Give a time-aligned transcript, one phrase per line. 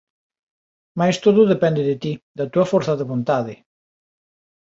[0.99, 3.53] Mais todo depende de ti, da túa forza de vontade.